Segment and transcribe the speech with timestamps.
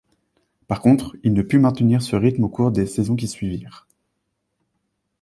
[0.67, 3.87] Par contre, il ne put maintenir ce rythme aux cours des saisons qui suivirent.